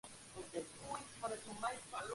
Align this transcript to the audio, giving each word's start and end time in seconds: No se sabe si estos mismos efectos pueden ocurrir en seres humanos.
No 0.03 0.07
se 0.07 0.13
sabe 0.33 0.51
si 0.51 0.57
estos 0.57 0.81
mismos 0.81 0.99
efectos 0.99 1.17
pueden 1.19 1.37
ocurrir 1.37 1.37
en 1.37 1.61
seres 1.61 1.87
humanos. 1.91 2.09